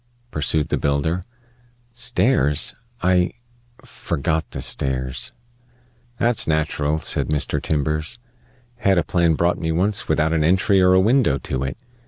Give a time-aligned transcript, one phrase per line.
[0.31, 1.23] pursued the builder.
[1.93, 2.73] "Stairs?
[3.03, 3.33] I
[3.85, 5.31] forgot the stairs."
[6.17, 7.61] "That's natural," said Mr.
[7.61, 8.17] Timbers.
[8.77, 11.77] "Had a plan brought me once without an entry or a window to it.